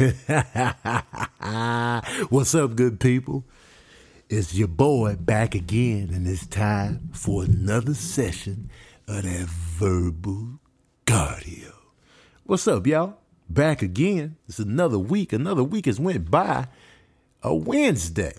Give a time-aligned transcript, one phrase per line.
[2.30, 3.44] What's up, good people?
[4.30, 8.70] It's your boy back again, and it's time for another session
[9.06, 10.58] of that verbal
[11.04, 11.74] cardio.
[12.44, 13.18] What's up, y'all?
[13.50, 14.36] Back again.
[14.48, 15.34] It's another week.
[15.34, 16.68] Another week has went by.
[17.42, 18.36] A Wednesday.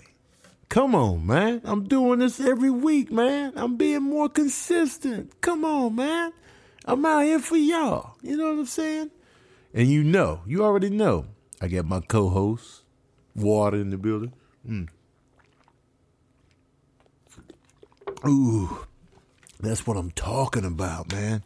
[0.68, 1.60] Come on, man.
[1.62, 3.52] I'm doing this every week, man.
[3.54, 5.40] I'm being more consistent.
[5.40, 6.32] Come on, man.
[6.86, 8.16] I'm out here for y'all.
[8.20, 9.12] You know what I'm saying?
[9.72, 11.26] And you know, you already know,
[11.62, 12.82] I got my co host,
[13.36, 14.32] Water in the building.
[14.68, 14.88] Mm.
[18.26, 18.84] Ooh,
[19.60, 21.44] that's what I'm talking about, man.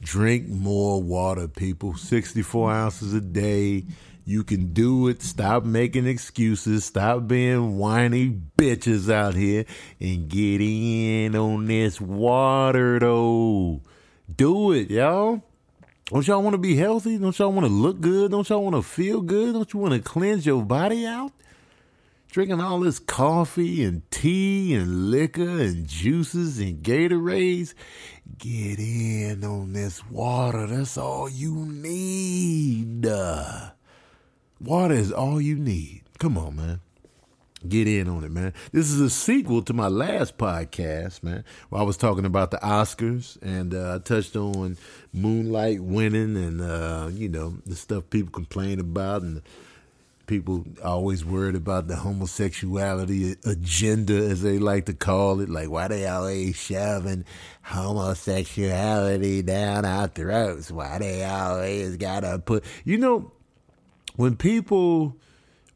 [0.00, 1.94] Drink more water, people.
[1.94, 3.84] 64 ounces a day.
[4.24, 5.20] You can do it.
[5.20, 6.86] Stop making excuses.
[6.86, 9.66] Stop being whiny bitches out here
[10.00, 13.82] and get in on this water, though.
[14.34, 15.42] Do it, y'all.
[16.10, 17.18] Don't y'all want to be healthy?
[17.18, 18.32] Don't y'all want to look good?
[18.32, 19.52] Don't y'all want to feel good?
[19.52, 21.30] Don't you want to cleanse your body out?
[22.32, 27.74] Drinking all this coffee and tea and liquor and juices and Gatorades.
[28.38, 30.66] Get in on this water.
[30.66, 33.06] That's all you need.
[34.60, 36.02] Water is all you need.
[36.18, 36.80] Come on, man.
[37.68, 38.54] Get in on it, man.
[38.72, 42.56] This is a sequel to my last podcast, man, where I was talking about the
[42.56, 44.78] Oscars and uh, I touched on
[45.12, 49.42] Moonlight winning and, uh, you know, the stuff people complain about and
[50.26, 55.50] people always worried about the homosexuality agenda, as they like to call it.
[55.50, 57.26] Like, why they always shoving
[57.60, 60.72] homosexuality down our throats?
[60.72, 63.32] Why they always gotta put, you know,
[64.16, 65.16] when people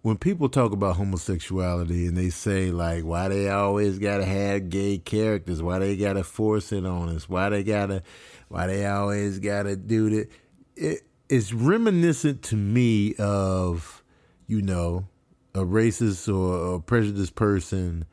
[0.05, 4.99] when people talk about homosexuality and they say like why they always gotta have gay
[4.99, 8.03] characters why they gotta force it on us why they gotta
[8.49, 10.31] why they always gotta do that
[10.77, 14.05] it, it's reminiscent to me of
[14.47, 15.07] you know
[15.55, 18.05] a racist or a prejudiced person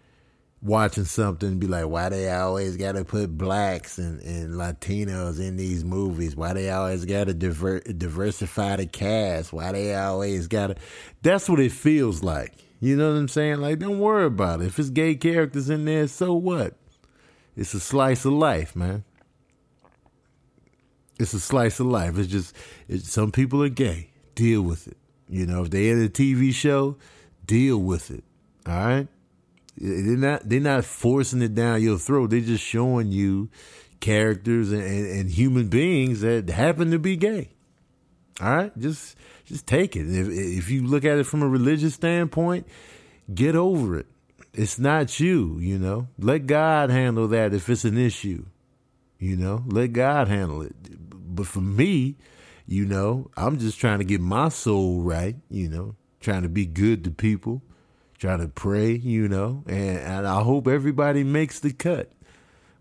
[0.62, 5.40] watching something and be like, why they always got to put blacks and, and Latinos
[5.40, 6.36] in these movies?
[6.36, 9.54] Why they always got to diver- diversify the cast?
[9.54, 10.76] Why they always got to.
[11.22, 12.54] That's what it feels like.
[12.80, 13.62] You know what I'm saying?
[13.62, 14.68] Like, don't worry about it.
[14.68, 16.76] If it's gay characters in there, so what?
[17.56, 19.04] It's a slice of life, man.
[21.20, 22.18] It's a slice of life.
[22.18, 22.56] It's just,
[22.88, 24.10] it's, some people are gay.
[24.34, 24.98] Deal with it.
[25.30, 26.98] You know, if they in a TV show,
[27.46, 28.24] deal with it.
[28.66, 29.08] All right?
[29.82, 32.30] They're not they're not forcing it down your throat.
[32.30, 33.50] They're just showing you
[34.00, 37.50] characters and, and, human beings that happen to be gay.
[38.40, 39.16] All right, just
[39.46, 40.08] just take it.
[40.08, 42.68] If if you look at it from a religious standpoint,
[43.34, 44.06] get over it.
[44.54, 46.10] It's not you, you know.
[46.20, 48.46] Let God handle that if it's an issue.
[49.18, 50.76] You know, let God handle it.
[51.36, 52.18] But for me,
[52.68, 56.68] you know, I'm just trying to get my soul right, you know, trying to be
[56.68, 57.64] good to people
[58.22, 62.12] try to pray, you know, and, and I hope everybody makes the cut.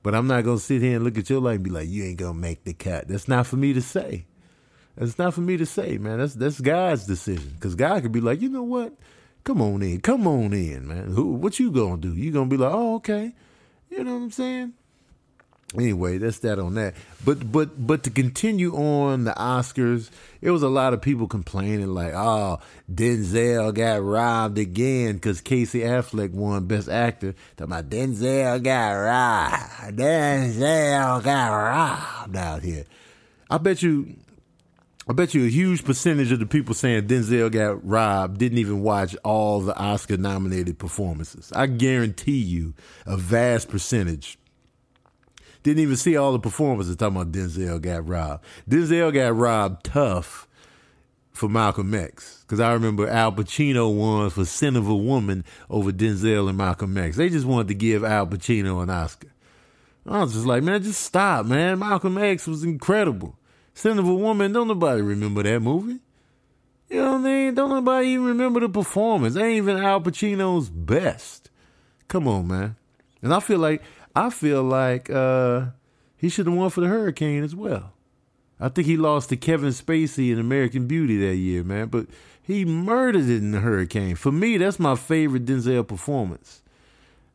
[0.02, 2.04] But I'm not gonna sit here and look at your life and be like, you
[2.04, 3.08] ain't gonna make the cut.
[3.08, 4.26] That's not for me to say.
[4.96, 6.18] That's not for me to say, man.
[6.18, 7.56] That's that's God's decision.
[7.58, 8.92] Cause God could be like, you know what?
[9.44, 11.12] Come on in, come on in, man.
[11.12, 12.14] Who, what you gonna do?
[12.14, 13.34] You gonna be like, oh, okay.
[13.88, 14.74] You know what I'm saying?
[15.75, 16.94] Anyway, that's that on that.
[17.25, 20.10] But but but to continue on the Oscars,
[20.41, 22.60] it was a lot of people complaining like, "Oh,
[22.92, 27.34] Denzel got robbed again" because Casey Affleck won Best Actor.
[27.56, 29.98] Talking about Denzel got robbed.
[29.98, 32.84] Denzel got robbed out here.
[33.50, 34.16] I bet you.
[35.08, 38.82] I bet you a huge percentage of the people saying Denzel got robbed didn't even
[38.82, 41.50] watch all the Oscar nominated performances.
[41.52, 42.75] I guarantee you
[43.06, 44.38] a vast percentage
[45.62, 48.44] didn't even see all the performances talking about Denzel got robbed.
[48.69, 50.48] Denzel got robbed tough
[51.32, 52.43] for Malcolm X.
[52.43, 56.97] Because I remember Al Pacino won for Scent of a Woman over Denzel and Malcolm
[56.97, 57.16] X.
[57.16, 59.28] They just wanted to give Al Pacino an Oscar.
[60.06, 61.78] I was just like, man, just stop, man.
[61.78, 63.37] Malcolm X was incredible.
[63.75, 66.00] Scent of a Woman, don't nobody remember that movie.
[66.88, 67.54] You know what I mean?
[67.54, 69.37] Don't nobody even remember the performance.
[69.37, 71.50] ain't even Al Pacino's best.
[72.08, 72.76] Come on, man.
[73.23, 73.82] And I feel like
[74.14, 75.66] I feel like uh,
[76.16, 77.92] he should have won for the Hurricane as well.
[78.58, 81.88] I think he lost to Kevin Spacey in American Beauty that year, man.
[81.88, 82.06] But
[82.42, 84.16] he murdered it in the Hurricane.
[84.16, 86.62] For me, that's my favorite Denzel performance.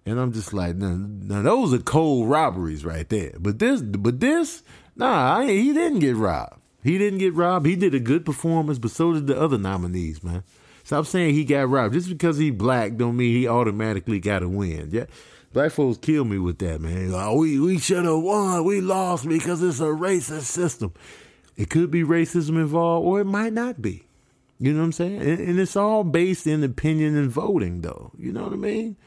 [0.05, 3.33] And I'm just like, now, now those are cold robberies right there.
[3.39, 4.61] But this, but this,
[4.95, 6.59] nah, I, he didn't get robbed.
[6.83, 7.65] He didn't get robbed.
[7.65, 10.43] He did a good performance, but so did the other nominees, man.
[10.83, 11.95] Stop saying he got robbed.
[11.95, 14.89] Just because he black don't mean he automatically got to win.
[14.91, 15.05] Yeah,
[15.55, 17.13] Black folks kill me with that, man.
[17.13, 18.65] Like, we we should have won.
[18.65, 20.93] We lost because it's a racist system.
[21.55, 24.03] It could be racism involved, or it might not be.
[24.59, 25.21] You know what I'm saying?
[25.21, 28.11] And, and it's all based in opinion and voting, though.
[28.17, 28.97] You know what I mean?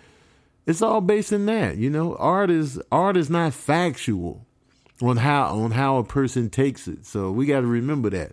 [0.64, 1.76] It's all based in that.
[1.76, 4.46] You know, art is art is not factual
[5.02, 7.04] on how on how a person takes it.
[7.04, 8.32] So we got to remember that.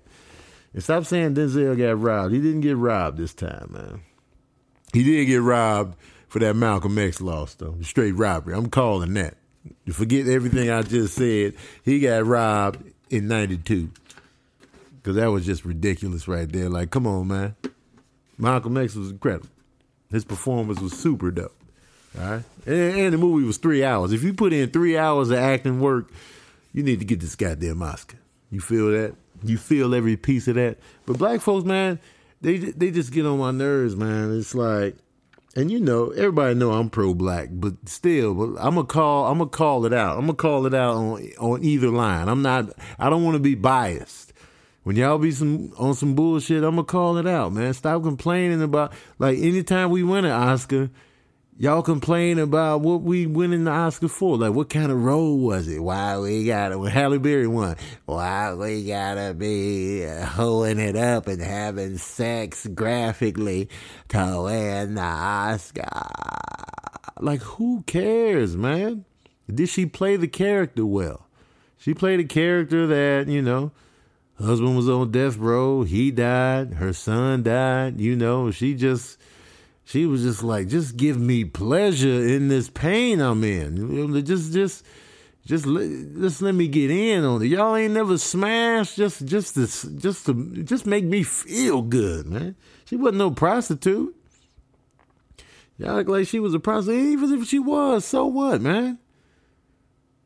[0.73, 2.33] And stop saying Denzel got robbed.
[2.33, 4.03] He didn't get robbed this time, man.
[4.93, 5.97] He did get robbed
[6.35, 7.77] for that Malcolm X loss, though.
[7.81, 8.55] Straight robbery.
[8.55, 9.35] I'm calling that.
[9.89, 11.53] Forget everything I just said.
[11.85, 13.89] He got robbed in '92
[14.97, 16.67] because that was just ridiculous right there.
[16.67, 17.55] Like, come on, man.
[18.37, 19.47] Malcolm X was incredible.
[20.11, 21.55] His performance was super dope.
[22.19, 24.11] All right, and, and the movie was three hours.
[24.11, 26.11] If you put in three hours of acting work,
[26.73, 28.17] you need to get this goddamn Oscar.
[28.51, 29.15] You feel that?
[29.41, 30.79] You feel every piece of that.
[31.05, 31.97] But black folks, man,
[32.41, 34.37] they they just get on my nerves, man.
[34.37, 34.97] It's like,
[35.55, 39.49] and you know, everybody know I'm pro black, but still, I'm gonna call, I'm gonna
[39.49, 40.17] call it out.
[40.17, 42.27] I'm gonna call it out on on either line.
[42.27, 42.69] I'm not.
[42.99, 44.33] I don't want to be biased.
[44.83, 47.73] When y'all be some on some bullshit, I'm gonna call it out, man.
[47.73, 50.89] Stop complaining about like anytime we win an Oscar,
[51.57, 54.37] y'all complain about what we winning the Oscar for.
[54.37, 55.79] Like, what kind of role was it?
[55.79, 57.77] Why we got it when Halle Berry won?
[58.05, 63.69] Why we gotta be holding it up and having sex graphically
[64.09, 65.83] to win the Oscar?
[67.19, 69.05] Like, who cares, man?
[69.53, 71.27] Did she play the character well?
[71.77, 73.71] She played a character that, you know,
[74.37, 79.17] husband was on death row, he died, her son died, you know, she just
[79.85, 84.25] she was just like, just give me pleasure in this pain I'm in.
[84.25, 84.83] Just just
[85.45, 85.87] just let,
[86.19, 87.47] just let me get in on it.
[87.47, 92.55] Y'all ain't never smashed just just this just to just make me feel good, man.
[92.85, 94.15] She wasn't no prostitute.
[95.77, 97.13] Y'all act like she was a prostitute.
[97.13, 98.97] Even if she was, so what, man?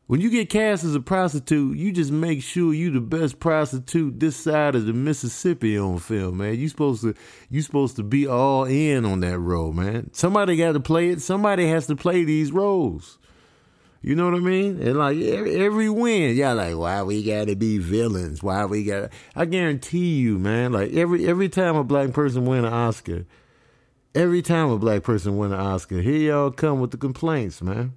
[0.10, 4.20] When you get cast as a prostitute, you just make sure you the best prostitute
[4.20, 6.56] this side of the Mississippi on film, man.
[6.56, 7.14] You supposed to
[7.52, 10.10] you supposed to be all in on that role, man.
[10.12, 11.22] Somebody got to play it.
[11.22, 13.20] Somebody has to play these roles.
[14.02, 14.82] You know what I mean?
[14.82, 18.42] And like every, every win, y'all like, why we gotta be villains?
[18.42, 19.12] Why we gotta?
[19.36, 20.72] I guarantee you, man.
[20.72, 23.28] Like every every time a black person win an Oscar,
[24.16, 27.94] every time a black person win an Oscar, here y'all come with the complaints, man.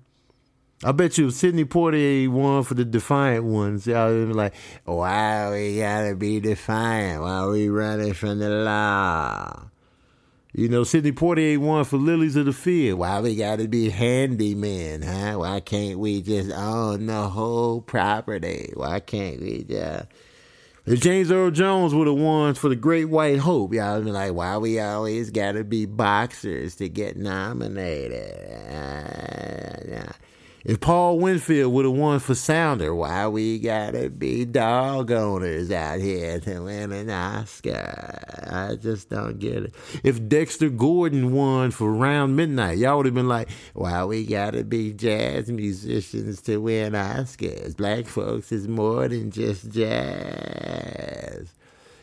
[0.85, 4.53] I bet you Sidney Poitier won for the Defiant ones, y'all be like,
[4.85, 7.23] why we gotta be defiant?
[7.23, 9.69] Why we running from the law?
[10.53, 12.99] You know, Sidney Poitier won for Lilies of the Field.
[12.99, 15.39] Why we gotta be handymen, huh?
[15.39, 18.73] Why can't we just own the whole property?
[18.75, 20.07] Why can't we just...
[20.85, 24.11] If James Earl Jones would have won for the Great White Hope, y'all would be
[24.11, 28.51] like, why we always gotta be boxers to get nominated?
[28.69, 30.13] Uh,
[30.65, 36.01] if Paul Winfield would have won for Sounder, why we gotta be dog owners out
[36.01, 38.49] here to win an Oscar?
[38.51, 39.75] I just don't get it.
[40.05, 44.63] If Dexter Gordon won for Round Midnight, y'all would have been like, why we gotta
[44.65, 47.77] be jazz musicians to win Oscars?
[47.77, 51.02] Black folks is more than just jazz.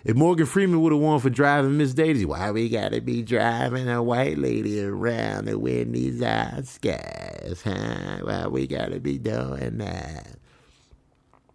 [0.10, 3.88] If Morgan Freeman would have won for driving Miss Daisy, why we gotta be driving
[3.88, 8.26] a white lady around to win these Oscars, huh?
[8.26, 10.40] Why we gotta be doing that?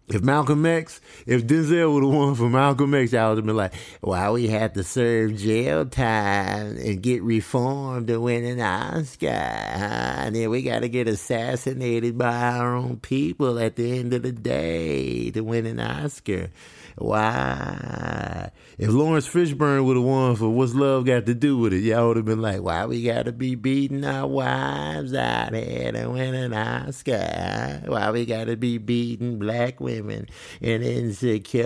[0.07, 3.57] If Malcolm X, if Denzel would have won for Malcolm X, I would have been
[3.57, 9.27] like, why we had to serve jail time and get reformed to win an Oscar,
[9.31, 10.15] huh?
[10.19, 14.21] And then we got to get assassinated by our own people at the end of
[14.21, 16.51] the day to win an Oscar.
[16.97, 18.51] Why?
[18.77, 22.07] If Laurence Fishburne would have won for What's Love Got to Do with It, y'all
[22.07, 26.07] would have been like, why we got to be beating our wives out here to
[26.07, 27.83] win an Oscar?
[27.85, 30.27] Why we got to be beating black women
[30.61, 31.63] and insecure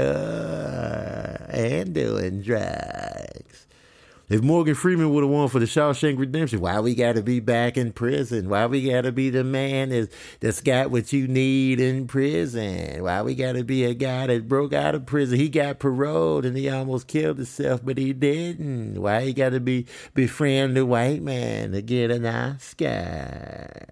[1.49, 3.28] and doing drugs?
[4.29, 7.39] If Morgan Freeman would have won for the Shawshank Redemption, why we got to be
[7.39, 8.47] back in prison?
[8.47, 13.01] Why we got to be the man that's, that's got what you need in prison?
[13.01, 15.39] Why we got to be a guy that broke out of prison?
[15.39, 19.01] He got paroled and he almost killed himself, but he didn't.
[19.01, 23.87] Why he got to be befriend the white man to get an Oscar?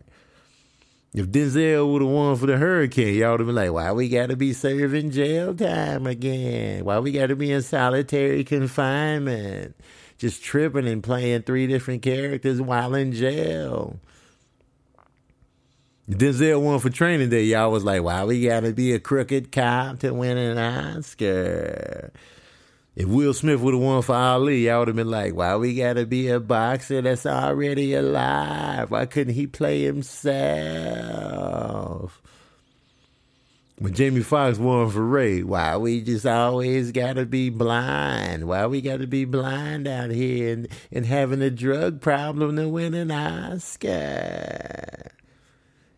[1.16, 4.08] If Denzel would have won for the Hurricane, y'all would have been like, why we
[4.08, 6.86] got to be serving jail time again?
[6.86, 9.76] Why we got to be in solitary confinement?
[10.18, 14.00] Just tripping and playing three different characters while in jail.
[16.10, 17.44] Denzel won for Training Day.
[17.44, 22.12] Y'all was like, why we gotta be a crooked cop to win an Oscar?
[22.96, 25.76] If Will Smith would have won for Ali, y'all would have been like, why we
[25.76, 28.90] gotta be a boxer that's already alive?
[28.90, 30.38] Why couldn't he play himself?
[33.80, 38.48] When Jamie Foxx won for Ray, why we just always gotta be blind?
[38.48, 42.96] Why we gotta be blind out here and, and having a drug problem to win
[42.96, 45.12] an Oscar?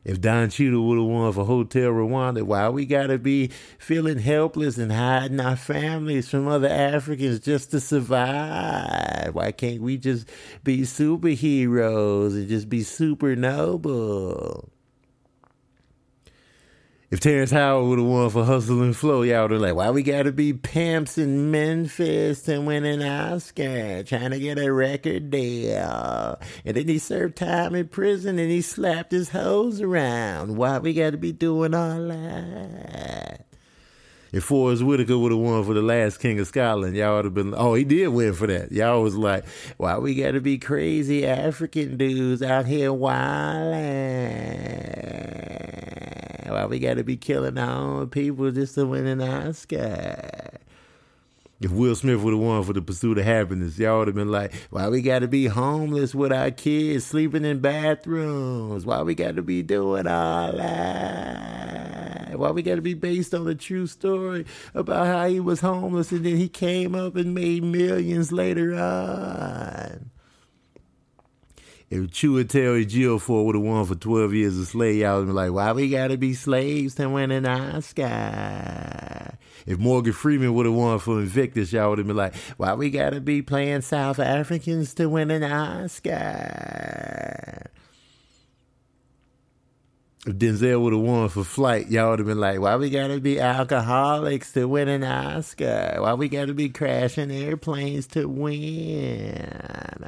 [0.04, 4.78] If Don Cheadle would have won for Hotel Rwanda, why we gotta be feeling helpless
[4.78, 9.30] and hiding our families from other Africans just to survive?
[9.32, 10.28] Why can't we just
[10.66, 14.70] be superheroes and just be super noble?
[17.12, 19.90] If Terrence Howard would have won for Hustle and Flow, y'all would have like, why
[19.90, 25.32] we gotta be pimps in Memphis to win an Oscar, trying to get a record
[25.32, 26.40] deal.
[26.66, 30.56] And then he served time in prison and he slapped his hoes around.
[30.56, 33.48] Why we gotta be doing all that?
[34.32, 37.34] If Forest Whitaker would have won for the last King of Scotland, y'all would have
[37.34, 38.72] been, oh, he did win for that.
[38.72, 39.46] Y'all was like,
[39.78, 43.80] why we gotta be crazy African dudes out here wildin'?
[46.50, 50.60] Why we got to be killing our own people just to win an Oscar?
[51.62, 54.32] If Will Smith would have won for the pursuit of happiness, y'all would have been
[54.32, 58.86] like, why we got to be homeless with our kids, sleeping in bathrooms?
[58.86, 62.40] Why we got to be doing all that?
[62.40, 66.14] Why we got to be based on a true story about how he was homeless
[66.14, 70.12] and then he came up and made millions later on?
[71.90, 75.52] If Chiwetel Ejiofor would have won for 12 years of slave, y'all would be like,
[75.52, 79.36] why we gotta be slaves to win an Oscar?
[79.66, 82.92] If Morgan Freeman would have won for Invictus, y'all would have been like, why we
[82.92, 86.12] gotta be playing South Africans to win an Oscar?
[90.28, 93.20] If Denzel would have won for Flight, y'all would have been like, why we gotta
[93.20, 95.96] be alcoholics to win an Oscar?
[95.98, 99.99] Why we gotta be crashing airplanes to win?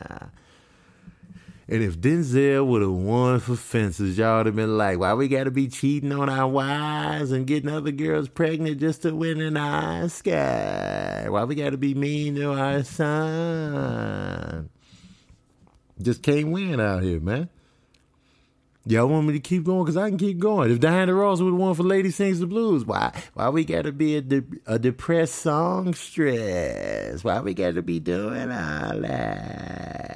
[1.71, 5.29] And if Denzel would have won for fences, y'all would have been like, why we
[5.29, 9.39] got to be cheating on our wives and getting other girls pregnant just to win
[9.39, 11.27] an Oscar?
[11.29, 14.69] Why we got to be mean to our son?
[16.01, 17.47] Just can't win out here, man.
[18.85, 19.85] Y'all want me to keep going?
[19.85, 20.71] Because I can keep going.
[20.71, 23.83] If Diana Ross would have won for Lady Sings the Blues, why why we got
[23.83, 27.23] to be a, de- a depressed songstress?
[27.23, 30.10] Why we got to be doing all that?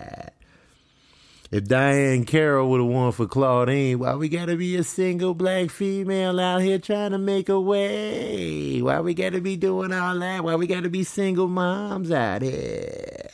[1.55, 5.69] If Diahann Carroll would have won for Claudine, why we gotta be a single black
[5.69, 8.81] female out here trying to make a way?
[8.81, 10.43] Why we gotta be doing all that?
[10.43, 13.29] Why we gotta be single moms out here?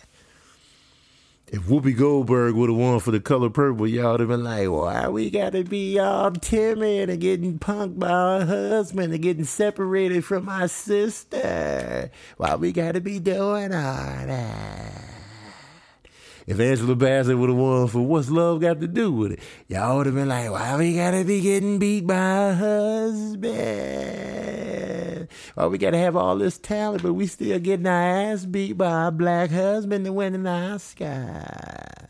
[1.48, 4.70] If Whoopi Goldberg would have won for the color purple, y'all would have been like,
[4.70, 10.24] why we gotta be all timid and getting punked by our husband and getting separated
[10.24, 12.12] from our sister?
[12.38, 15.11] Why we gotta be doing all that?
[16.48, 19.98] If Angela Bassett would have won for What's Love Got to Do with It, y'all
[19.98, 23.52] would have been like, why we gotta be getting beat by a husband?
[25.54, 29.08] Why we gotta have all this talent, but we still getting our ass beat by
[29.08, 32.01] a black husband to win an Oscar?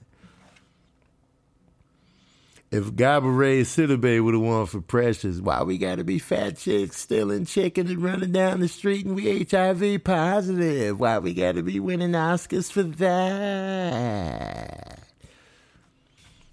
[2.72, 7.46] If Gabourey Sidibe would have won for Precious, why we gotta be fat chicks stealing
[7.46, 10.98] chicken and running down the street and we HIV positive?
[10.98, 14.22] Why we gotta be winning Oscars for that?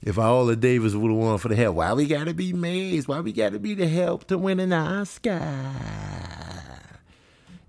[0.02, 3.06] If Viola Davis would have won for the help, why we gotta be Maze?
[3.06, 5.70] Why we gotta be the help to win an Oscar?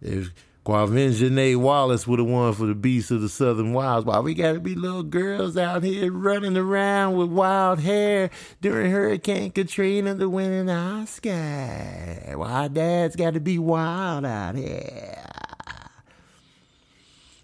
[0.01, 0.33] If
[0.69, 4.05] Quvenzhané Wallace would have won for the Beast of the Southern Wilds.
[4.05, 8.29] Why we gotta be little girls out here running around with wild hair
[8.61, 12.35] during Hurricane Katrina to win an Oscar?
[12.35, 15.25] Why dads gotta be wild out here?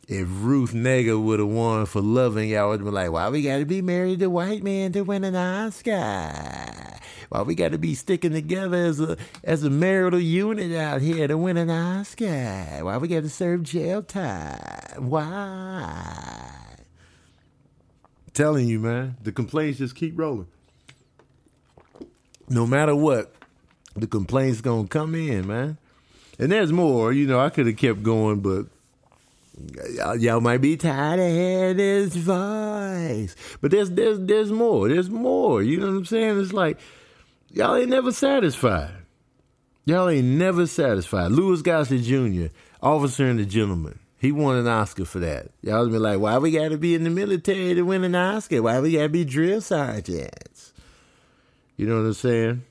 [0.08, 3.41] If Ruth Negga would have won for loving, y'all would have been like, why we
[3.41, 6.64] gotta be married to white man to win an Oscar?
[7.29, 11.27] Why we got to be sticking together as a as a marital unit out here
[11.27, 12.79] to win an Oscar?
[12.82, 15.10] Why we got to serve jail time?
[15.10, 16.55] Why?
[18.36, 20.48] telling you, man, the complaints just keep rolling.
[22.48, 23.34] No matter what,
[23.96, 25.77] the complaints gonna come in, man.
[26.38, 27.13] And there's more.
[27.13, 28.65] You know, I could have kept going, but
[29.96, 33.36] y'all, y'all might be tired of hearing this voice.
[33.62, 34.89] But there's there's there's more.
[34.89, 35.63] There's more.
[35.63, 36.39] You know what I'm saying?
[36.39, 36.77] It's like
[37.55, 38.91] Y'all ain't never satisfied.
[39.85, 41.31] Y'all ain't never satisfied.
[41.31, 42.47] Louis Gossett Jr.,
[42.83, 43.97] Officer and the Gentleman.
[44.17, 45.51] He won an Oscar for that.
[45.62, 48.62] Y'all be like, why we gotta be in the military to win an Oscar?
[48.62, 50.74] Why we gotta be drill sergeants?
[51.77, 52.63] You know what I'm saying?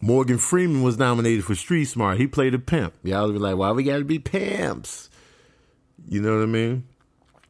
[0.00, 2.16] Morgan Freeman was nominated for Street Smart.
[2.16, 2.94] He played a pimp.
[3.02, 5.10] Y'all be like, why we gotta be pimps?
[6.08, 6.84] You know what I mean?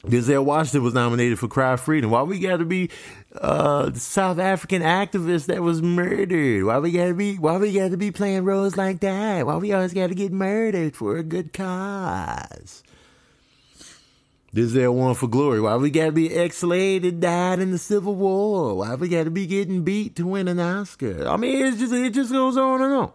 [0.04, 2.10] Denzel Washington was nominated for Cry Freedom.
[2.10, 2.90] Why we got to be
[3.36, 6.64] uh, South African activist that was murdered?
[6.64, 7.36] Why we got to be?
[7.36, 9.46] Why we got to be playing roles like that?
[9.46, 12.82] Why we always got to get murdered for a good cause?
[14.54, 15.60] Denzel won for glory.
[15.60, 18.74] Why we got to be ex-slave that died in the Civil War?
[18.74, 21.28] Why we got to be getting beat to win an Oscar?
[21.28, 23.12] I mean, it's just it just goes on and on.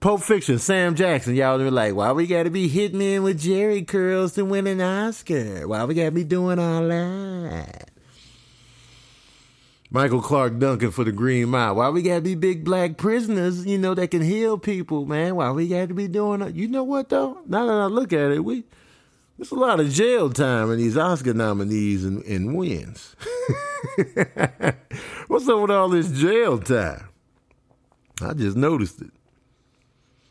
[0.00, 3.84] Pulp Fiction, Sam Jackson, y'all are like, why we gotta be hitting in with Jheri
[3.84, 5.66] curls to win an Oscar?
[5.66, 7.90] Why we gotta be doing all that?
[9.90, 11.76] Michael Clarke Duncan for the Green Mile.
[11.76, 15.36] Why we gotta be big black prisoners, you know, that can heal people, man?
[15.36, 16.54] Why we gotta be doing it?
[16.54, 17.38] You know what though?
[17.46, 18.64] Now that I look at it, we
[19.38, 23.16] there's a lot of jail time in these Oscar nominees and, and wins.
[25.28, 27.08] What's up with all this jail time?
[28.20, 29.12] I just noticed it.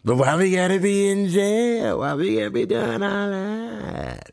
[0.03, 1.99] But why we gotta be in jail?
[1.99, 4.31] Why we gotta be doing all that?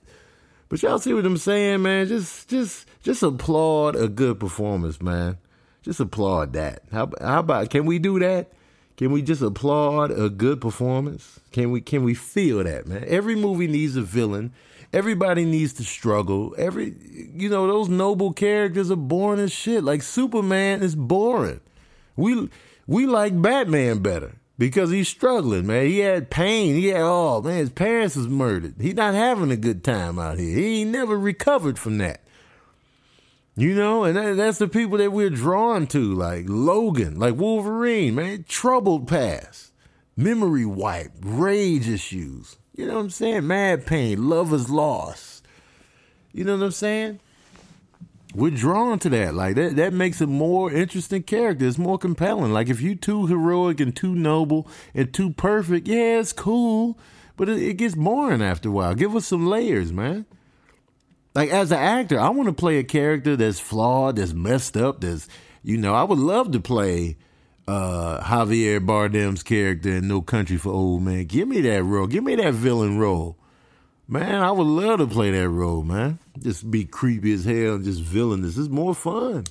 [0.69, 2.07] But y'all see what I'm saying, man?
[2.07, 5.39] Just, just, just applaud a good performance, man.
[5.83, 6.83] Just applaud that.
[6.91, 7.71] How, how about?
[7.71, 8.53] Can we do that?
[8.97, 11.41] Can we just applaud a good performance?
[11.53, 11.81] Can we?
[11.81, 13.05] Can we feel that, man?
[13.07, 14.53] Every movie needs a villain.
[14.93, 16.55] Everybody needs to struggle.
[16.57, 16.95] Every,
[17.35, 19.83] you know, those noble characters are boring as shit.
[19.83, 21.61] Like Superman is boring.
[22.17, 22.49] We
[22.87, 25.87] we like Batman better because he's struggling, man.
[25.87, 26.77] He had pain.
[26.77, 28.75] He had, oh, man, his parents was murdered.
[28.81, 30.57] He's not having a good time out here.
[30.57, 32.21] He ain't never recovered from that.
[33.57, 38.17] You know, and that, that's the people that we're drawn to, like Logan, like Wolverine,
[38.17, 38.45] man.
[38.49, 39.73] Troubled past,
[40.17, 42.57] memory wipe, rage issues.
[42.75, 43.47] You know what I'm saying?
[43.47, 45.47] Mad pain, lovers lost.
[46.33, 47.21] You know what I'm saying?
[48.35, 49.35] We're drawn to that.
[49.35, 51.67] Like that that makes a more interesting character.
[51.67, 52.53] It's more compelling.
[52.53, 56.99] Like if you're too heroic and too noble and too perfect, yeah, it's cool.
[57.37, 58.95] But it, it gets boring after a while.
[58.95, 60.27] Give us some layers, man.
[61.35, 65.01] Like as an actor, I want to play a character that's flawed, that's messed up,
[65.01, 65.29] that's
[65.63, 67.17] you know, I would love to play
[67.67, 71.25] uh Javier Bardem's character in No Country for Old Men.
[71.25, 72.07] Give me that role.
[72.07, 73.39] Give me that villain role.
[74.07, 76.19] Man, I would love to play that role, man.
[76.39, 78.59] Just be creepy as hell and just villainous.
[78.59, 79.45] It's more fun.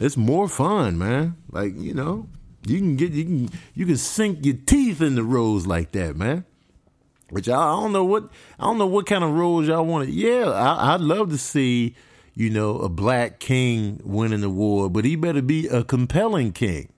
[0.00, 1.36] It's more fun, man.
[1.50, 2.28] Like, you know,
[2.66, 6.16] you can get you can you can sink your teeth in the roles like that,
[6.16, 6.44] man.
[7.30, 10.08] Which I, I don't know what I don't know what kind of roles y'all want
[10.08, 10.12] to.
[10.12, 11.94] Yeah, I, I'd love to see,
[12.34, 16.88] you know, a black king winning the war, but he better be a compelling king.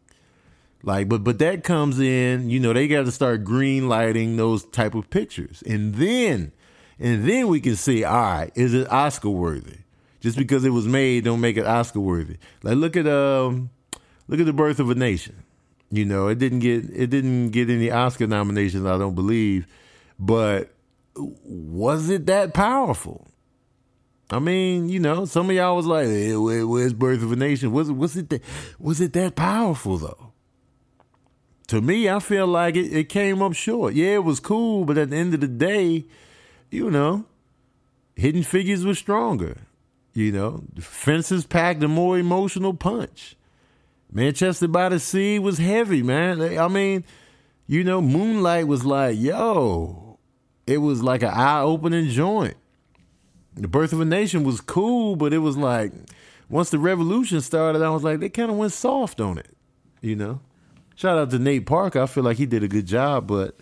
[0.83, 4.65] Like, but but that comes in, you know, they got to start green lighting those
[4.65, 6.53] type of pictures, and then
[6.99, 9.79] and then we can see, all right, is it Oscar worthy?
[10.21, 12.37] Just because it was made, don't make it Oscar worthy.
[12.63, 13.71] Like, look at um,
[14.29, 15.43] look at the Birth of a Nation.
[15.91, 19.67] You know, it didn't get it didn't get any Oscar nominations, I don't believe,
[20.19, 20.73] but
[21.17, 23.27] was it that powerful?
[24.31, 27.73] I mean, you know, some of y'all was like, hey, "Where's Birth of a Nation?"
[27.73, 28.43] Was was it that,
[28.79, 30.30] was it that powerful though?
[31.71, 33.95] To me, I feel like it, it came up short.
[33.95, 36.05] Yeah, it was cool, but at the end of the day,
[36.69, 37.27] you know,
[38.17, 39.57] Hidden Figures was stronger.
[40.13, 43.37] You know, Fences packed a more emotional punch.
[44.11, 46.59] Manchester by the Sea was heavy, man.
[46.59, 47.05] I mean,
[47.69, 50.19] you know, Moonlight was like, yo,
[50.67, 52.57] it was like an eye opening joint.
[53.55, 55.93] The Birth of a Nation was cool, but it was like,
[56.49, 59.57] once the revolution started, I was like, they kind of went soft on it,
[60.01, 60.41] you know?
[61.01, 62.03] Shout out to Nate Parker.
[62.03, 63.57] I feel like he did a good job, but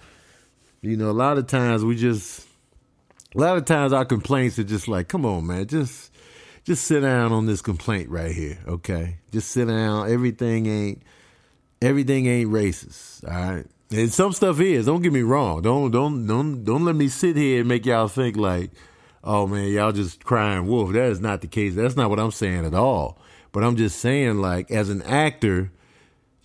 [0.80, 2.44] you know, a lot of times we just
[3.34, 6.12] a lot of times our complaints are just like, come on, man, just
[6.64, 9.18] just sit down on this complaint right here, okay?
[9.30, 10.10] Just sit down.
[10.10, 11.02] Everything ain't
[11.80, 13.66] everything ain't racist, all right?
[13.90, 14.86] And some stuff is.
[14.86, 15.62] Don't get me wrong.
[15.62, 18.72] Don't don't don't don't let me sit here and make y'all think like,
[19.22, 20.92] oh man, y'all just crying wolf.
[20.92, 21.76] That is not the case.
[21.76, 23.16] That's not what I'm saying at all.
[23.52, 25.70] But I'm just saying, like, as an actor,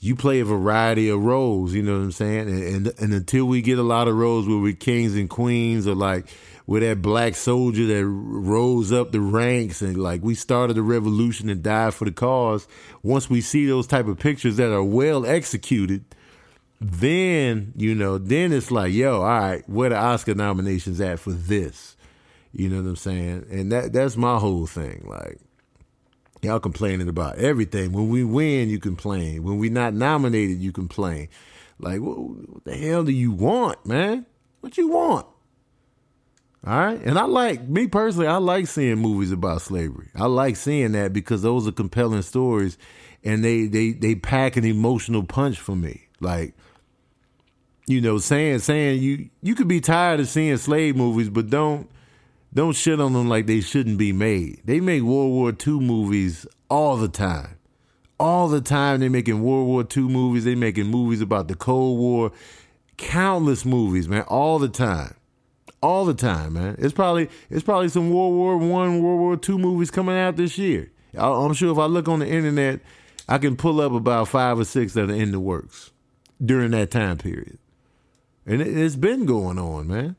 [0.03, 2.49] you play a variety of roles, you know what I'm saying?
[2.49, 5.87] And, and, and until we get a lot of roles where we're kings and queens
[5.87, 6.27] or like
[6.67, 11.47] with that black soldier that rose up the ranks and like we started a revolution
[11.47, 12.67] and died for the cause,
[13.01, 16.03] once we see those type of pictures that are well executed,
[16.81, 21.31] then, you know, then it's like, yo, all right, where the Oscar nominations at for
[21.31, 21.95] this?
[22.51, 23.45] You know what I'm saying?
[23.49, 25.05] And that that's my whole thing.
[25.07, 25.39] Like
[26.43, 27.93] Y'all complaining about everything.
[27.93, 29.43] When we win, you complain.
[29.43, 31.29] When we not nominated, you complain.
[31.79, 34.25] Like, what, what the hell do you want, man?
[34.59, 35.25] What you want?
[36.65, 37.01] All right.
[37.01, 40.09] And I like, me personally, I like seeing movies about slavery.
[40.15, 42.77] I like seeing that because those are compelling stories
[43.23, 46.07] and they, they, they pack an emotional punch for me.
[46.19, 46.55] Like,
[47.87, 51.89] you know, saying, saying you, you could be tired of seeing slave movies, but don't,
[52.53, 54.61] don't shit on them like they shouldn't be made.
[54.65, 57.57] They make World War II movies all the time.
[58.19, 60.45] All the time they're making World War II movies.
[60.45, 62.31] they're making movies about the Cold War.
[62.97, 65.15] Countless movies, man, all the time.
[65.81, 66.75] All the time, man.
[66.77, 70.57] It's probably it's probably some World War One, World War II movies coming out this
[70.57, 70.91] year.
[71.17, 72.79] I'm sure if I look on the internet,
[73.27, 75.91] I can pull up about five or six that are in the works
[76.43, 77.57] during that time period.
[78.45, 80.15] And it's been going on, man.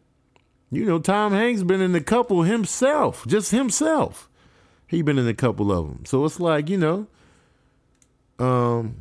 [0.74, 4.28] You know, Tom Hanks been in a couple himself, just himself.
[4.86, 6.04] He been in a couple of them.
[6.06, 7.06] So it's like, you know,
[8.38, 8.96] um,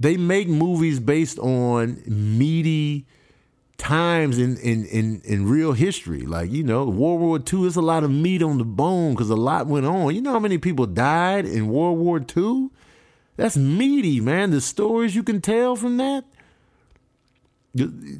[0.00, 3.06] they make movies based on meaty
[3.78, 6.22] times in, in, in, in real history.
[6.22, 9.30] Like, you know, World War II is a lot of meat on the bone because
[9.30, 10.14] a lot went on.
[10.14, 12.70] You know how many people died in World War II?
[13.36, 14.50] That's meaty, man.
[14.50, 16.24] The stories you can tell from that.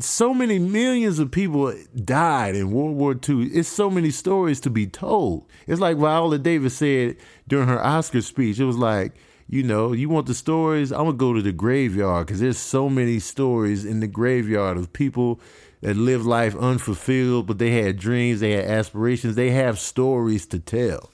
[0.00, 3.46] So many millions of people died in World War II.
[3.46, 5.46] It's so many stories to be told.
[5.66, 7.16] It's like Viola Davis said
[7.48, 8.58] during her Oscar speech.
[8.58, 9.14] It was like,
[9.48, 10.92] you know, you want the stories?
[10.92, 14.92] I'm gonna go to the graveyard because there's so many stories in the graveyard of
[14.92, 15.40] people
[15.80, 20.58] that live life unfulfilled, but they had dreams, they had aspirations, they have stories to
[20.58, 21.10] tell.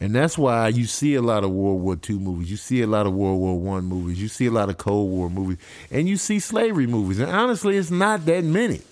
[0.00, 2.50] And that's why you see a lot of World War II movies.
[2.50, 4.20] You see a lot of World War One movies.
[4.20, 5.58] You see a lot of Cold War movies,
[5.90, 7.20] and you see slavery movies.
[7.20, 8.82] And honestly, it's not that many.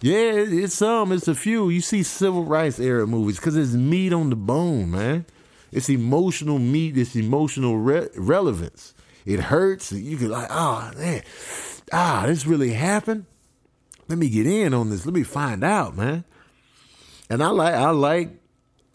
[0.00, 1.12] Yeah, it's some.
[1.12, 1.70] It's a few.
[1.70, 5.24] You see civil rights era movies because it's meat on the bone, man.
[5.72, 6.96] It's emotional meat.
[6.96, 8.94] It's emotional re- relevance.
[9.26, 9.90] It hurts.
[9.92, 11.22] You can like, oh man,
[11.92, 13.26] ah, this really happened.
[14.08, 15.04] Let me get in on this.
[15.04, 16.24] Let me find out, man.
[17.28, 18.30] And I like, I like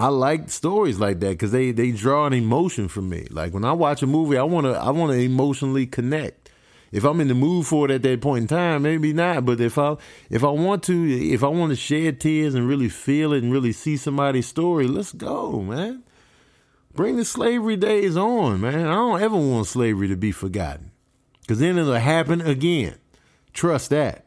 [0.03, 3.25] I like stories like that because they they draw an emotion from me.
[3.29, 6.49] Like when I watch a movie, I wanna I wanna emotionally connect.
[6.91, 9.45] If I'm in the mood for it at that point in time, maybe not.
[9.45, 9.95] But if I
[10.29, 13.53] if I want to if I want to shed tears and really feel it and
[13.53, 16.03] really see somebody's story, let's go, man.
[16.93, 18.85] Bring the slavery days on, man.
[18.85, 20.91] I don't ever want slavery to be forgotten.
[21.47, 22.97] Cause then it'll happen again.
[23.53, 24.25] Trust that.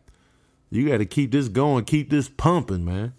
[0.71, 3.13] You got to keep this going, keep this pumping, man.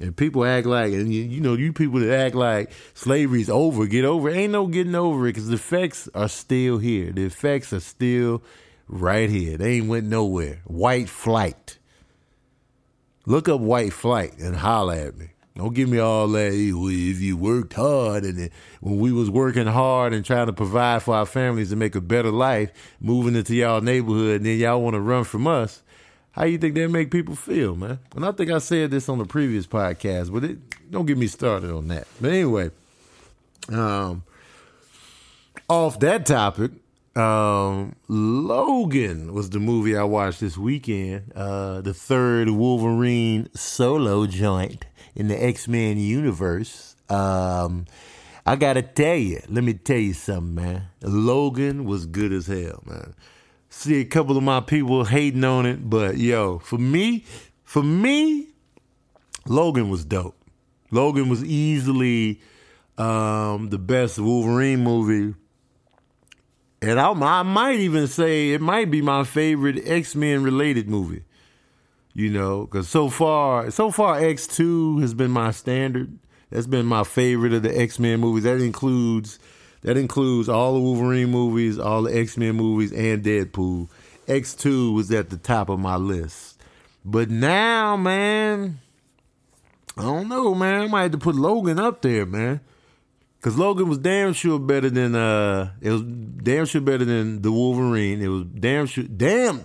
[0.00, 3.86] And people act like, and you, you know, you people that act like slavery's over,
[3.86, 4.30] get over.
[4.30, 7.10] Ain't no getting over it because the effects are still here.
[7.10, 8.42] The effects are still
[8.86, 9.56] right here.
[9.56, 10.60] They ain't went nowhere.
[10.64, 11.78] White flight.
[13.26, 15.30] Look up white flight and holler at me.
[15.56, 16.52] Don't give me all that.
[16.52, 21.16] If you worked hard and when we was working hard and trying to provide for
[21.16, 24.94] our families and make a better life, moving into y'all neighborhood, and then y'all want
[24.94, 25.82] to run from us
[26.38, 27.98] how you think that make people feel, man?
[28.14, 31.26] And I think I said this on the previous podcast, but it don't get me
[31.26, 32.06] started on that.
[32.20, 32.70] But anyway,
[33.68, 34.22] um,
[35.68, 36.70] off that topic,
[37.16, 41.32] um, Logan was the movie I watched this weekend.
[41.34, 46.94] Uh, the third Wolverine solo joint in the X Men universe.
[47.10, 47.86] Um,
[48.46, 50.84] I gotta tell you, let me tell you something, man.
[51.02, 53.14] Logan was good as hell, man
[53.78, 57.24] see a couple of my people hating on it, but yo, for me,
[57.62, 58.48] for me,
[59.46, 60.36] Logan was dope.
[60.90, 62.40] Logan was easily
[62.96, 65.34] um, the best Wolverine movie.
[66.80, 71.24] And I, I might even say it might be my favorite X Men related movie.
[72.14, 76.18] You know, because so far, so far, X Two has been my standard.
[76.50, 78.44] That's been my favorite of the X Men movies.
[78.44, 79.38] That includes
[79.82, 83.88] that includes all the Wolverine movies, all the X Men movies, and Deadpool.
[84.26, 86.60] X2 was at the top of my list.
[87.04, 88.80] But now, man,
[89.96, 90.82] I don't know, man.
[90.82, 92.60] I might have to put Logan up there, man.
[93.40, 97.52] Cause Logan was damn sure better than uh it was damn sure better than the
[97.52, 98.20] Wolverine.
[98.20, 99.62] It was damn sure damn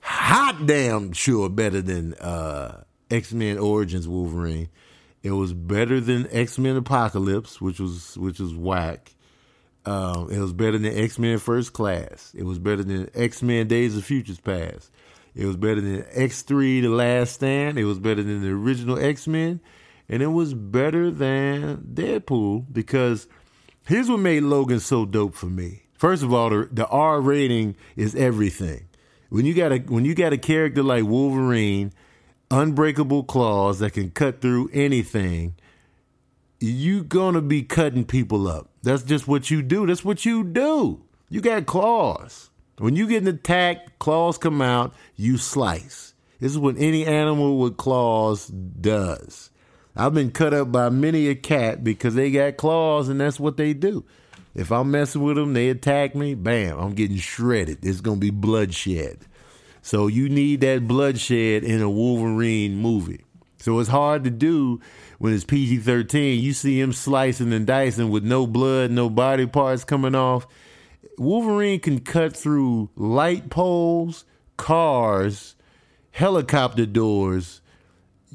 [0.00, 4.68] hot damn sure better than uh X Men Origins Wolverine.
[5.22, 9.14] It was better than X Men Apocalypse, which was which was whack.
[9.84, 12.32] Um, it was better than X Men First Class.
[12.36, 14.90] It was better than X Men Days of Futures Past.
[15.34, 17.78] It was better than X three The Last Stand.
[17.78, 19.60] It was better than the original X Men,
[20.08, 23.26] and it was better than Deadpool because
[23.86, 25.82] here's what made Logan so dope for me.
[25.94, 28.88] First of all, the, the R rating is everything.
[29.30, 31.92] When you got a when you got a character like Wolverine,
[32.50, 35.54] unbreakable claws that can cut through anything,
[36.62, 38.70] you gonna be cutting people up.
[38.82, 39.86] That's just what you do.
[39.86, 41.02] That's what you do.
[41.28, 42.50] You got claws.
[42.78, 46.14] When you get attacked, claws come out, you slice.
[46.40, 49.50] This is what any animal with claws does.
[49.94, 53.56] I've been cut up by many a cat because they got claws and that's what
[53.56, 54.04] they do.
[54.54, 57.84] If I'm messing with them, they attack me, bam, I'm getting shredded.
[57.84, 59.18] It's going to be bloodshed.
[59.82, 63.24] So you need that bloodshed in a Wolverine movie.
[63.58, 64.80] So it's hard to do
[65.22, 66.42] when it's PG 13.
[66.42, 70.48] You see him slicing and dicing with no blood, no body parts coming off.
[71.16, 74.24] Wolverine can cut through light poles,
[74.56, 75.54] cars,
[76.10, 77.60] helicopter doors.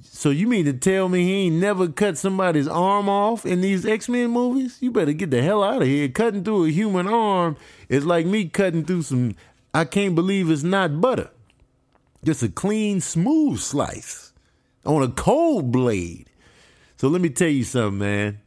[0.02, 3.86] So you mean to tell me he ain't never cut somebody's arm off in these
[3.86, 4.78] X-Men movies?
[4.80, 6.08] You better get the hell out of here.
[6.08, 7.58] Cutting through a human arm
[7.90, 9.36] is like me cutting through some
[9.74, 11.32] I can't believe it's not butter.
[12.24, 14.32] Just a clean, smooth slice
[14.86, 16.27] on a cold blade.
[16.98, 18.40] So let me tell you something, man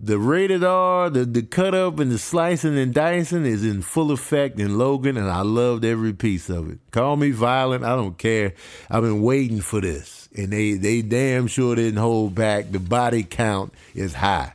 [0.00, 4.10] the rated R, the, the cut up and the slicing and dicing is in full
[4.10, 6.78] effect in Logan, and I loved every piece of it.
[6.90, 8.54] Call me violent, I don't care.
[8.90, 12.70] I've been waiting for this, and they, they damn sure didn't hold back.
[12.70, 14.54] The body count is high.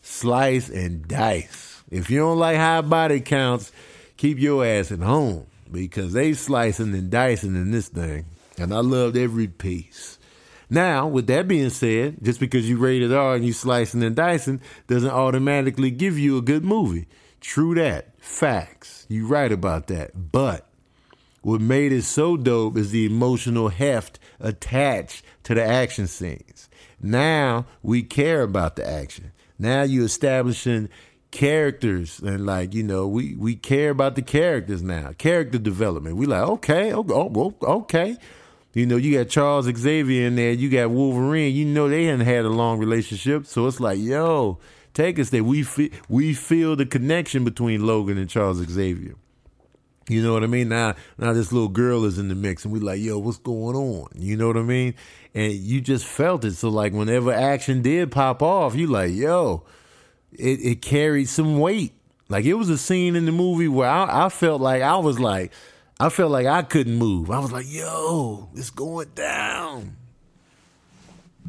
[0.00, 1.82] Slice and dice.
[1.90, 3.72] If you don't like high body counts,
[4.16, 8.24] keep your ass at home because they slicing and dicing in this thing,
[8.56, 10.17] and I loved every piece.
[10.70, 14.60] Now, with that being said, just because you rated R and you slicing and dicing
[14.86, 17.06] doesn't automatically give you a good movie.
[17.40, 18.18] True that.
[18.20, 19.06] Facts.
[19.08, 20.32] You right about that.
[20.32, 20.66] But
[21.42, 26.68] what made it so dope is the emotional heft attached to the action scenes.
[27.00, 29.32] Now we care about the action.
[29.58, 30.88] Now you're establishing
[31.30, 36.24] characters and like you know we we care about the characters now character development we
[36.24, 38.16] like okay oh, oh, oh okay
[38.74, 41.54] you know, you got Charles Xavier in there, you got Wolverine.
[41.54, 44.58] You know they hadn't had a long relationship, so it's like, yo,
[44.94, 45.42] take us there.
[45.42, 49.14] We feel, we feel the connection between Logan and Charles Xavier.
[50.08, 50.68] You know what I mean?
[50.68, 53.76] Now, now this little girl is in the mix, and we're like, yo, what's going
[53.76, 54.08] on?
[54.14, 54.94] You know what I mean?
[55.34, 56.54] And you just felt it.
[56.54, 59.64] So like, whenever action did pop off, you like, yo,
[60.32, 61.92] it, it carried some weight.
[62.28, 65.18] Like it was a scene in the movie where I, I felt like I was
[65.18, 65.52] like
[66.00, 67.30] I felt like I couldn't move.
[67.30, 69.96] I was like, yo, it's going down.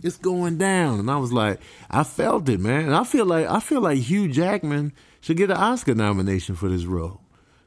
[0.01, 0.99] It's going down.
[0.99, 1.59] And I was like,
[1.89, 2.85] I felt it, man.
[2.85, 6.69] And I feel like I feel like Hugh Jackman should get an Oscar nomination for
[6.69, 7.21] this role.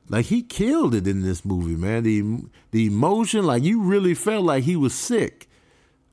[0.08, 2.02] Like he killed it in this movie, man.
[2.02, 2.22] The
[2.72, 5.48] the emotion, like you really felt like he was sick.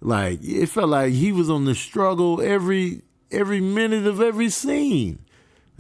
[0.01, 3.01] Like it felt like he was on the struggle every
[3.31, 5.19] every minute of every scene.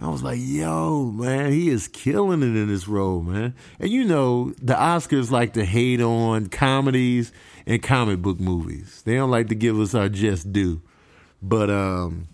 [0.01, 3.53] I was like, yo, man, he is killing it in this role, man.
[3.79, 7.33] And you know, the Oscars like to hate on comedies
[7.65, 9.01] and comic book movies.
[9.03, 10.81] They don't like to give us our just due.
[11.41, 12.27] But um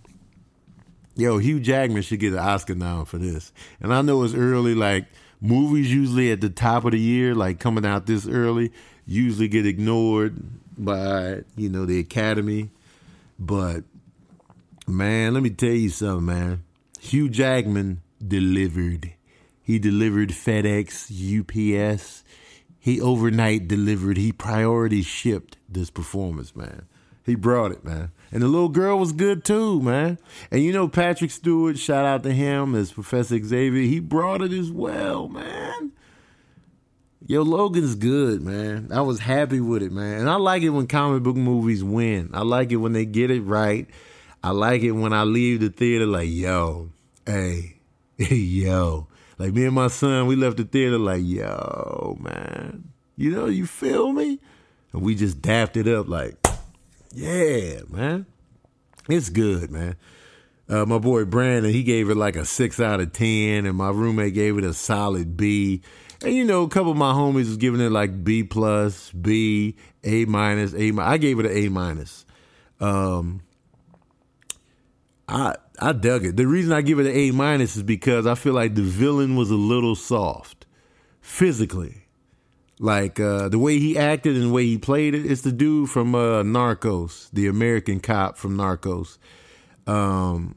[1.15, 3.51] yo, Hugh Jackman should get an Oscar now for this.
[3.81, 5.05] And I know it's early, like
[5.41, 8.71] movies usually at the top of the year, like coming out this early,
[9.07, 10.35] usually get ignored
[10.77, 12.69] by, you know, the Academy.
[13.39, 13.85] But
[14.85, 16.64] man, let me tell you something, man
[17.05, 19.13] Hugh Jackman delivered.
[19.61, 22.23] He delivered FedEx, UPS.
[22.79, 24.17] He overnight delivered.
[24.17, 26.87] He priority shipped this performance, man.
[27.23, 28.11] He brought it, man.
[28.31, 30.17] And the little girl was good too, man.
[30.49, 33.83] And you know, Patrick Stewart, shout out to him as Professor Xavier.
[33.83, 35.91] He brought it as well, man.
[37.27, 38.89] Yo, Logan's good, man.
[38.91, 40.21] I was happy with it, man.
[40.21, 42.31] And I like it when comic book movies win.
[42.33, 43.87] I like it when they get it right.
[44.43, 46.91] I like it when I leave the theater like, yo,
[47.25, 47.75] hey,
[48.17, 49.07] yo.
[49.37, 52.85] Like me and my son, we left the theater like, yo, man.
[53.17, 54.39] You know, you feel me?
[54.93, 56.37] And we just dapped it up like,
[57.11, 58.25] yeah, man.
[59.09, 59.95] It's good, man.
[60.67, 63.89] Uh, my boy Brandon, he gave it like a six out of ten, and my
[63.89, 65.81] roommate gave it a solid B.
[66.23, 69.75] And you know, a couple of my homies was giving it like B plus, B,
[70.03, 70.91] A minus, A.
[70.99, 72.25] I gave it an A minus.
[72.79, 73.41] Um,
[75.27, 76.37] I I dug it.
[76.37, 79.35] The reason I give it an A minus is because I feel like the villain
[79.35, 80.65] was a little soft,
[81.21, 82.03] physically.
[82.79, 85.25] Like uh, the way he acted and the way he played it.
[85.25, 89.17] It's the dude from uh, Narcos, the American cop from Narcos.
[89.87, 90.55] Um,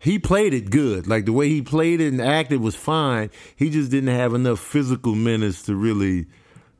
[0.00, 1.06] he played it good.
[1.06, 3.30] Like the way he played it and acted was fine.
[3.54, 6.26] He just didn't have enough physical menace to really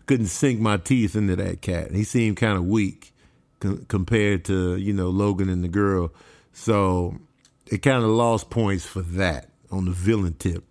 [0.06, 1.92] couldn't sink my teeth into that cat.
[1.92, 3.12] He seemed kind of weak
[3.60, 6.12] com- compared to you know Logan and the girl.
[6.52, 7.20] So
[7.72, 10.62] it kind of lost points for that on the villain tip.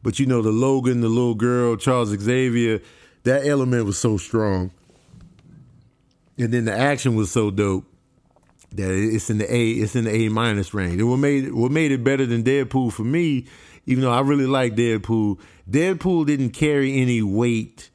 [0.00, 2.80] But you know, the Logan, the little girl, Charles Xavier,
[3.24, 4.70] that element was so strong.
[6.38, 7.84] And then the action was so dope
[8.70, 11.00] that it's in the A, it's in the A minus range.
[11.00, 13.46] And what made what made it better than Deadpool for me,
[13.84, 17.90] even though I really like Deadpool, Deadpool didn't carry any weight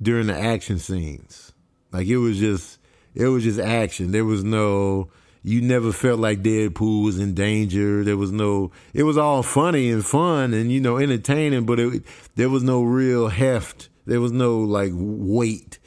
[0.00, 1.52] during the action scenes.
[1.90, 2.78] Like it was just
[3.16, 4.12] it was just action.
[4.12, 5.10] There was no
[5.42, 8.04] you never felt like Deadpool was in danger.
[8.04, 12.04] There was no, it was all funny and fun and, you know, entertaining, but it,
[12.36, 13.88] there was no real heft.
[14.06, 15.78] There was no like weight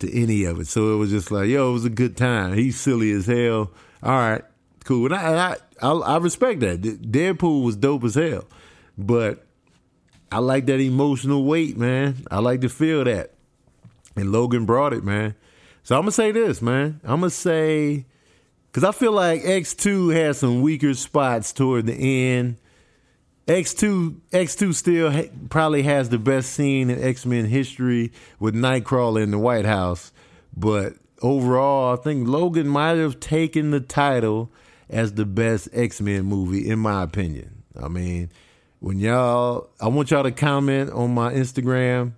[0.00, 0.66] to any of it.
[0.66, 2.54] So it was just like, yo, it was a good time.
[2.54, 3.70] He's silly as hell.
[4.02, 4.42] All right,
[4.84, 5.06] cool.
[5.06, 5.56] And I, I,
[5.86, 6.82] I, I respect that.
[6.82, 8.46] Deadpool was dope as hell,
[8.96, 9.44] but
[10.30, 12.26] I like that emotional weight, man.
[12.30, 13.34] I like to feel that.
[14.16, 15.36] And Logan brought it, man.
[15.84, 17.00] So I'm gonna say this, man.
[17.04, 18.04] I'm gonna say
[18.78, 21.94] because I feel like X2 has some weaker spots toward the
[22.30, 22.58] end.
[23.48, 29.32] X2 X2 still ha- probably has the best scene in X-Men history with Nightcrawler in
[29.32, 30.12] the White House,
[30.56, 34.48] but overall, I think Logan might have taken the title
[34.88, 37.64] as the best X-Men movie in my opinion.
[37.82, 38.30] I mean,
[38.78, 42.12] when y'all I want y'all to comment on my Instagram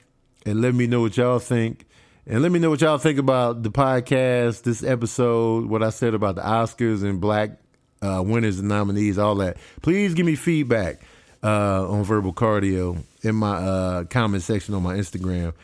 [0.44, 1.86] and let me know what y'all think.
[2.30, 6.14] And let me know what y'all think about the podcast, this episode, what I said
[6.14, 7.58] about the Oscars and black
[8.02, 9.56] uh, winners and nominees, all that.
[9.82, 11.00] Please give me feedback
[11.42, 15.54] uh, on verbal cardio in my uh, comment section on my Instagram.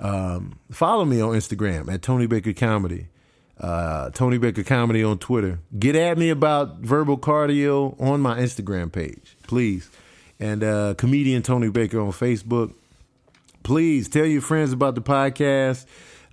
[0.00, 3.06] Um, follow me on Instagram at Tony Baker Comedy.
[3.60, 5.60] Uh, Tony Baker Comedy on Twitter.
[5.78, 9.88] Get at me about verbal cardio on my Instagram page, please.
[10.40, 12.74] And uh, comedian Tony Baker on Facebook.
[13.62, 15.86] Please tell your friends about the podcast.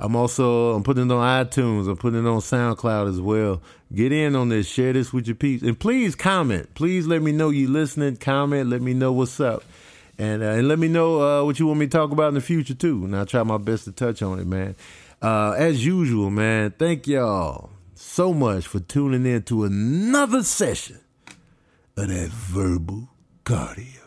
[0.03, 1.89] I'm also I'm putting it on iTunes.
[1.89, 3.61] I'm putting it on SoundCloud as well.
[3.95, 4.67] Get in on this.
[4.67, 6.73] Share this with your peeps, and please comment.
[6.75, 8.17] Please let me know you listening.
[8.17, 8.69] Comment.
[8.69, 9.63] Let me know what's up,
[10.17, 12.33] and uh, and let me know uh, what you want me to talk about in
[12.33, 13.05] the future too.
[13.05, 14.75] And I'll try my best to touch on it, man.
[15.21, 16.71] Uh, as usual, man.
[16.71, 20.99] Thank y'all so much for tuning in to another session
[21.95, 23.07] of that verbal
[23.45, 24.02] cardio.